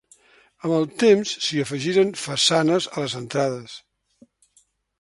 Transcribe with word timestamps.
Amb 0.67 0.77
el 0.77 0.87
temps 1.03 1.33
s'hi 1.47 1.59
afegiren 1.65 2.15
façanes 2.23 2.89
a 2.95 3.05
les 3.07 3.17
entrades. 3.23 3.77